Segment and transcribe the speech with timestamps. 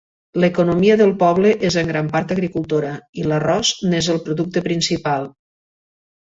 [0.43, 5.31] L'economia del poble és en gran part agricultora, i l'arròs n'és el producte principal.